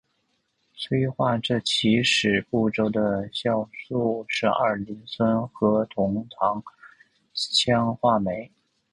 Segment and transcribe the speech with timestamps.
[0.73, 6.63] 催化这起始步骤的酵素是二磷酸核酮糖
[7.35, 8.49] 羧化酶。